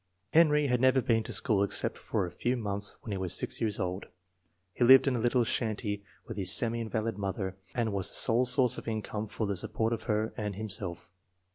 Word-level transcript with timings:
Henry 0.33 0.65
had 0.65 0.81
never 0.81 0.99
been 0.99 1.21
to 1.25 1.31
school 1.31 1.61
except 1.61 1.95
for 1.95 2.25
a 2.25 2.31
few 2.31 2.57
months 2.57 2.95
when 3.03 3.11
he 3.11 3.19
was 3.19 3.35
6 3.35 3.61
years 3.61 3.79
old. 3.79 4.07
He 4.73 4.83
lived 4.83 5.05
in 5.07 5.15
a 5.15 5.19
little 5.19 5.43
shanty 5.43 6.03
with 6.25 6.37
his 6.37 6.51
semi 6.51 6.81
invalid 6.81 7.19
mother 7.19 7.55
and 7.75 7.93
was 7.93 8.09
the 8.09 8.15
sole 8.15 8.45
source 8.47 8.79
of 8.79 8.87
income 8.87 9.27
for 9.27 9.45
the 9.45 9.55
support 9.55 9.93
of 9.93 10.01
her 10.09 10.33
and 10.35 10.55
himself. 10.55 11.11